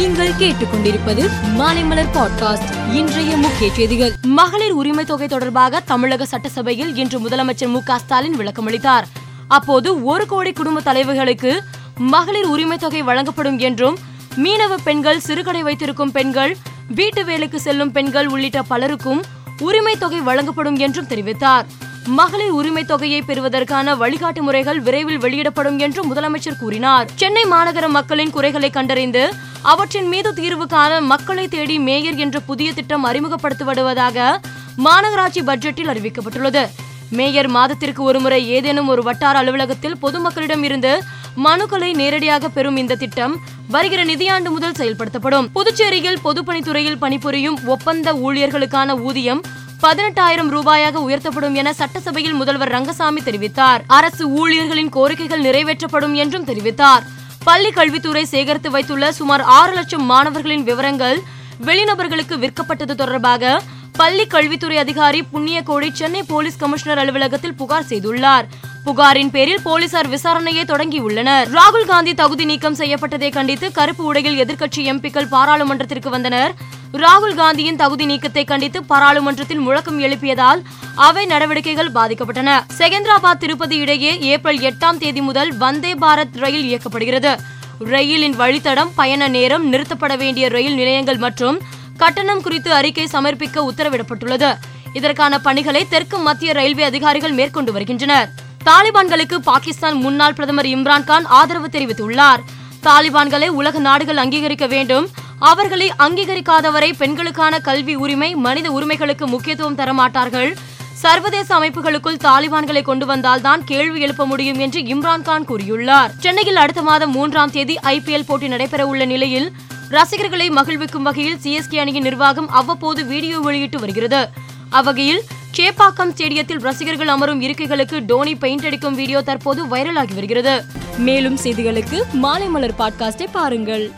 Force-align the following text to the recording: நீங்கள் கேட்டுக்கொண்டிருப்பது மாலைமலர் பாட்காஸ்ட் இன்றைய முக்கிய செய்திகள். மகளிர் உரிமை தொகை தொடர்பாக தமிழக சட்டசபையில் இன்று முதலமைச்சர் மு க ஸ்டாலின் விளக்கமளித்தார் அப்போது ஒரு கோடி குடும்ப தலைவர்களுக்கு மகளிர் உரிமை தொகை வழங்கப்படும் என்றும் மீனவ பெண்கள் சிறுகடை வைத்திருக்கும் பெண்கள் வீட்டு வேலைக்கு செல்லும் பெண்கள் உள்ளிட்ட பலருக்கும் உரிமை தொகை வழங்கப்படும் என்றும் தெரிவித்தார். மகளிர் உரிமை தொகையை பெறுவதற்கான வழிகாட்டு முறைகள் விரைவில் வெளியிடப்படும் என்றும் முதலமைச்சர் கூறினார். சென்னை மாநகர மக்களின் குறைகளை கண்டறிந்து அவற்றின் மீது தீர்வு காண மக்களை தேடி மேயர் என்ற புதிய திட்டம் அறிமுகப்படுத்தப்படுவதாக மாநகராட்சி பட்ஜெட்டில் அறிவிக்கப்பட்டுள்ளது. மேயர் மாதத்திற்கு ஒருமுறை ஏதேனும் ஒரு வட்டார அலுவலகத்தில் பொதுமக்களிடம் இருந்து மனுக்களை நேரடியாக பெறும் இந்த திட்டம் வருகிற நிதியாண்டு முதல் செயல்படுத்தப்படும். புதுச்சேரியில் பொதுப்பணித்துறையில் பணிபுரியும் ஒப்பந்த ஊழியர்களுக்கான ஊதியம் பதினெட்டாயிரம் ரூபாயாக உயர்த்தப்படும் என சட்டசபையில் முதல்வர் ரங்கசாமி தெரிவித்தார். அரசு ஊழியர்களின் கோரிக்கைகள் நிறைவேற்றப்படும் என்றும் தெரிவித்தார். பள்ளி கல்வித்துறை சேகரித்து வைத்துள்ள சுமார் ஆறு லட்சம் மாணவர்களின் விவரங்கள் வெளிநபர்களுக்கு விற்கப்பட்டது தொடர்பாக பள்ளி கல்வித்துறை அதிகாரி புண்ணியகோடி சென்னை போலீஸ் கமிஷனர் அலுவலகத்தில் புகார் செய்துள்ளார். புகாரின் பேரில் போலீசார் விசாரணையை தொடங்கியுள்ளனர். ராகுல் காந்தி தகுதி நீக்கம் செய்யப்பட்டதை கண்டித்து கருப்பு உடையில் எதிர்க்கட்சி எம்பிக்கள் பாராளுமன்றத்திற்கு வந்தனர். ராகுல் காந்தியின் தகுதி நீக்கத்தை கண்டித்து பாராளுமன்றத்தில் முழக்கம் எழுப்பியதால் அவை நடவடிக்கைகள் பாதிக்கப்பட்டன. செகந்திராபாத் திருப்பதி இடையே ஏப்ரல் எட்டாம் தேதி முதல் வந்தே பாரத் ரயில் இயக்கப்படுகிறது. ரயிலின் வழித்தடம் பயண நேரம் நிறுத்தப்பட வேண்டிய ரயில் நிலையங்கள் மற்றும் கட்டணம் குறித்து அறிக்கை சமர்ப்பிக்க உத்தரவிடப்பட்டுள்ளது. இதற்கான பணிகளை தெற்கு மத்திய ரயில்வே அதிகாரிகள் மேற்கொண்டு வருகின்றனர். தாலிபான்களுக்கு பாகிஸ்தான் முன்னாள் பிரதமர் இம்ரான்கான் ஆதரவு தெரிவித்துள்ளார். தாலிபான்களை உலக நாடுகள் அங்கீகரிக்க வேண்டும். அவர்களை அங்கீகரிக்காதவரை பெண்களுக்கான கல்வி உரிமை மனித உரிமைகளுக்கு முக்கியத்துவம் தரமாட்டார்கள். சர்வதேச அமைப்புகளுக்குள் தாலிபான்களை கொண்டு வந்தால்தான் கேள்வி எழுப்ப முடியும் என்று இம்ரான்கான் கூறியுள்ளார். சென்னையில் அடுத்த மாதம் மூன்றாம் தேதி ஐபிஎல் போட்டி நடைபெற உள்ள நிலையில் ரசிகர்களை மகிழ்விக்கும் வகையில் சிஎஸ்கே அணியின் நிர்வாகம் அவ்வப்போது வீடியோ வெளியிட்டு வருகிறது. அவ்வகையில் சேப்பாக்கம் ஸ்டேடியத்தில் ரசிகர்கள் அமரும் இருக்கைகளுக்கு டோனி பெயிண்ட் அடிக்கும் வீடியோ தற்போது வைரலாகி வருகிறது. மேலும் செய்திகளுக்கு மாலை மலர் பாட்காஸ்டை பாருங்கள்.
நீங்கள் 0.00 0.28
கேட்டுக்கொண்டிருப்பது 0.28 1.30
மாலைமலர் 1.58 2.08
பாட்காஸ்ட் 2.14 2.94
இன்றைய 2.94 3.36
முக்கிய 3.36 3.74
செய்திகள். 3.74 4.12
மகளிர் 4.22 4.72
உரிமை 4.72 5.04
தொகை 5.04 5.28
தொடர்பாக 5.28 5.80
தமிழக 5.80 6.24
சட்டசபையில் 6.24 6.96
இன்று 6.96 7.18
முதலமைச்சர் 7.18 7.68
மு 7.68 7.82
க 7.82 7.98
ஸ்டாலின் 7.98 8.38
விளக்கமளித்தார் 8.38 9.02
அப்போது 9.48 10.04
ஒரு 10.04 10.26
கோடி 10.26 10.52
குடும்ப 10.52 10.80
தலைவர்களுக்கு 10.80 11.60
மகளிர் 11.96 12.44
உரிமை 12.44 12.78
தொகை 12.78 13.02
வழங்கப்படும் 13.02 13.58
என்றும் 13.58 13.98
மீனவ 14.36 14.74
பெண்கள் 14.84 15.20
சிறுகடை 15.20 15.62
வைத்திருக்கும் 15.62 16.12
பெண்கள் 16.12 16.56
வீட்டு 16.94 17.24
வேலைக்கு 17.24 17.60
செல்லும் 17.60 17.92
பெண்கள் 17.92 18.26
உள்ளிட்ட 18.26 18.62
பலருக்கும் 18.62 19.22
உரிமை 19.58 19.96
தொகை 19.96 20.20
வழங்கப்படும் 20.20 20.76
என்றும் 20.76 21.08
தெரிவித்தார். 21.08 21.64
மகளிர் 22.06 22.50
உரிமை 22.50 22.84
தொகையை 22.84 23.22
பெறுவதற்கான 23.22 23.94
வழிகாட்டு 23.94 24.40
முறைகள் 24.40 24.80
விரைவில் 24.80 25.18
வெளியிடப்படும் 25.18 25.78
என்றும் 25.78 26.16
முதலமைச்சர் 26.16 26.58
கூறினார். 26.58 27.08
சென்னை 27.14 27.44
மாநகர 27.44 27.88
மக்களின் 27.88 28.30
குறைகளை 28.30 28.70
கண்டறிந்து 28.70 29.32
அவற்றின் 29.62 30.08
மீது 30.08 30.34
தீர்வு 30.34 30.66
காண 30.66 31.00
மக்களை 31.00 31.48
தேடி 31.48 31.78
மேயர் 31.78 32.14
என்ற 32.14 32.40
புதிய 32.40 32.72
திட்டம் 32.72 33.06
அறிமுகப்படுத்தப்படுவதாக 33.06 34.40
மாநகராட்சி 34.84 35.42
பட்ஜெட்டில் 35.46 35.90
அறிவிக்கப்பட்டுள்ளது. 35.92 36.70
மேயர் 37.10 37.48
மாதத்திற்கு 37.48 38.02
ஒருமுறை 38.02 38.48
ஏதேனும் 38.48 38.88
ஒரு 38.88 39.02
வட்டார 39.02 39.38
அலுவலகத்தில் 39.38 39.96
பொதுமக்களிடம் 40.02 40.62
இருந்து 40.62 41.02
மனுக்களை 41.44 41.94
நேரடியாக 41.94 42.48
பெறும் 42.48 42.76
இந்த 42.76 42.94
திட்டம் 42.94 43.38
வருகிற 43.68 44.04
நிதியாண்டு 44.04 44.50
முதல் 44.50 44.72
செயல்படுத்தப்படும். 44.72 45.48
புதுச்சேரியில் 45.54 46.18
பொதுப்பணித்துறையில் 46.24 46.98
பணிபுரியும் 46.98 47.58
ஒப்பந்த 47.66 48.12
ஊழியர்களுக்கான 48.12 49.00
ஊதியம் 49.00 49.42
பதினெட்டாயிரம் 49.82 50.50
ரூபாயாக 50.50 50.94
உயர்த்தப்படும் 50.94 51.54
என 51.54 51.72
சட்டசபையில் 51.72 52.32
முதல்வர் 52.32 52.68
ரங்கசாமி 52.68 53.20
தெரிவித்தார். 53.20 53.80
அரசு 53.86 54.28
ஊழியர்களின் 54.28 54.88
கோரிக்கைகள் 54.88 55.46
நிறைவேற்றப்படும் 55.46 56.12
என்றும் 56.12 56.44
தெரிவித்தார். 56.44 57.18
பள்ளி 57.44 57.70
கல்வித்துறை 57.70 58.22
சேகரித்து 58.32 58.70
வைத்துள்ள 58.70 59.04
சுமார் 59.18 59.42
ஆறு 59.58 59.72
லட்சம் 59.74 60.04
மாணவர்களின் 60.04 60.64
விவரங்கள் 60.68 61.18
வெளிநபர்களுக்கு 61.66 62.34
விற்கப்பட்டது 62.42 62.94
தொடர்பாக 62.94 63.60
பள்ளி 64.00 64.24
கல்வித்துறை 64.26 64.76
அதிகாரி 64.76 65.20
புண்ணியகோடி 65.32 65.88
சென்னை 65.92 66.22
போலீஸ் 66.22 66.58
கமிஷனர் 66.58 67.00
அலுவலகத்தில் 67.02 67.54
புகார் 67.54 67.88
செய்துள்ளார். 67.88 68.46
புகாரின் 68.84 69.30
பேரில் 69.30 69.62
போலீசார் 69.62 70.08
விசாரணையை 70.08 70.64
தொடங்கியுள்ளனர். 70.72 71.48
ராகுல் 71.56 71.88
காந்தி 71.92 72.14
தகுதி 72.14 72.44
நீக்கம் 72.44 72.78
செய்யப்பட்டதை 72.80 73.30
கண்டித்து 73.32 73.72
கருப்பு 73.72 74.04
உடையில் 74.04 74.38
எதிர்க்கட்சி 74.44 74.84
எம்பிக்கள் 74.92 75.32
பாராளுமன்றத்திற்கு 75.34 76.10
வந்தனர். 76.16 76.54
ராகுல் 76.92 77.34
காந்தியின் 77.34 77.76
தகுதி 77.76 78.06
நீக்கத்தை 78.06 78.44
கண்டித்து 78.44 78.84
பாராளுமன்றத்தில் 78.84 79.58
முழக்கம் 79.58 80.00
எழுப்பியதால் 80.00 80.62
அவை 80.94 81.26
நடவடிக்கைகள் 81.26 81.92
பாதிக்கப்பட்டன. 81.92 82.64
செகந்திராபாத் 82.78 83.38
திருப்பதி 83.38 83.76
இடையே 83.76 84.20
ஏப்ரல் 84.20 84.58
எட்டாம் 84.58 84.98
தேதி 84.98 85.20
முதல் 85.20 85.56
வந்தே 85.56 85.94
பாரத் 85.94 86.36
ரயில் 86.36 86.66
இயக்கப்படுகிறது. 86.70 87.38
ரயிலின் 87.78 88.38
வழித்தடம் 88.40 88.88
பயண 88.94 89.28
நேரம் 89.28 89.72
நிறுத்தப்பட 89.72 90.16
வேண்டிய 90.16 90.48
ரயில் 90.48 90.74
நிலையங்கள் 90.74 91.16
மற்றும் 91.16 91.60
கட்டணம் 91.96 92.42
குறித்து 92.42 92.72
அறிக்கை 92.72 93.08
சமர்ப்பிக்க 93.12 93.68
உத்தரவிடப்பட்டுள்ளது. 93.70 94.54
இதற்கான 94.92 95.38
பணிகளை 95.38 95.88
தெற்கு 95.88 96.18
மத்திய 96.18 96.52
ரயில்வே 96.52 96.82
அதிகாரிகள் 96.82 97.32
மேற்கொண்டு 97.32 97.72
வருகின்றனர். 97.72 98.30
தாலிபான்களுக்கு 98.64 99.34
பாகிஸ்தான் 99.34 99.94
முன்னாள் 99.94 100.32
பிரதமர் 100.32 100.66
இம்ரான்கான் 100.66 101.24
ஆதரவு 101.24 101.66
தெரிவித்துள்ளார். 101.66 102.38
தாலிபான்களை 102.82 103.46
உலக 103.46 103.78
நாடுகள் 103.78 104.16
அங்கீகரிக்க 104.16 104.66
வேண்டும். 104.66 105.08
அவர்களை 105.40 105.92
அங்கீகரிக்காதவரை 105.98 106.92
பெண்களுக்கான 106.98 107.58
கல்வி 107.58 107.94
உரிமை 107.94 108.34
மனித 108.34 108.70
உரிமைகளுக்கு 108.70 109.26
முக்கியத்துவம் 109.26 109.76
தரமாட்டார்கள். 109.76 110.54
சர்வதேச 110.92 111.58
அமைப்புகளுக்குள் 111.58 112.18
தாலிபான்களை 112.18 112.82
கொண்டு 112.82 113.06
வந்தால்தான் 113.06 113.64
கேள்வி 113.64 114.00
எழுப்ப 114.00 114.26
முடியும் 114.26 114.58
என்று 114.58 114.80
இம்ரான்கான் 114.80 115.46
கூறியுள்ளார். 115.48 116.10
சென்னையில் 116.18 116.56
அடுத்த 116.56 116.82
மாதம் 116.82 117.10
மூன்றாம் 117.10 117.50
தேதி 117.50 117.78
ஐபிஎல் 117.82 118.24
போட்டி 118.26 118.48
நடைபெற 118.48 118.86
உள்ள 118.86 119.04
நிலையில் 119.04 119.52
ரசிகர்களை 119.88 120.50
மகிழ்விக்கும் 120.50 121.02
வகையில் 121.02 121.38
சிஎஸ்கே 121.42 121.76
அணியின் 121.76 122.02
நிர்வாகம் 122.02 122.48
அவ்வப்போது 122.48 123.06
வீடியோ 123.06 123.38
வெளியிட்டு 123.38 123.78
வருகிறது. 123.78 124.28
அவ்வகையில் 124.70 125.22
சேப்பாக்கம் 125.56 126.12
ஸ்டேடியத்தில் 126.16 126.60
ரசிகர்கள் 126.60 127.08
அமரும் 127.08 127.42
இருக்கைகளுக்கு 127.42 128.00
டோனி 128.06 128.34
பெயிண்ட் 128.34 128.64
அடிக்கும் 128.64 128.94
வீடியோ 128.94 129.20
தற்போது 129.20 129.64
வைரலாகி 129.64 130.14
வருகிறது. 130.14 130.64
மேலும் 130.98 131.38
செய்திகளுக்கு 131.42 132.02
மாலை 132.12 132.46
மலர் 132.46 132.74
பாட்காஸ்டை 132.78 133.26
பாருங்கள். 133.32 133.92